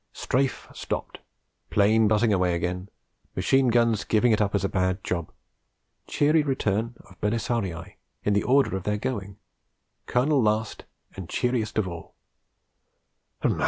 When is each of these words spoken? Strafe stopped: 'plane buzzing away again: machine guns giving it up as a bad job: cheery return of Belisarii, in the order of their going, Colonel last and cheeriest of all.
Strafe 0.13 0.67
stopped: 0.73 1.19
'plane 1.69 2.07
buzzing 2.07 2.33
away 2.33 2.55
again: 2.55 2.89
machine 3.35 3.67
guns 3.67 4.03
giving 4.03 4.31
it 4.31 4.41
up 4.41 4.55
as 4.55 4.63
a 4.63 4.67
bad 4.67 5.03
job: 5.03 5.31
cheery 6.07 6.41
return 6.41 6.95
of 7.07 7.21
Belisarii, 7.21 7.97
in 8.23 8.33
the 8.33 8.41
order 8.41 8.75
of 8.75 8.81
their 8.81 8.97
going, 8.97 9.37
Colonel 10.07 10.41
last 10.41 10.85
and 11.15 11.29
cheeriest 11.29 11.77
of 11.77 11.87
all. 11.87 12.15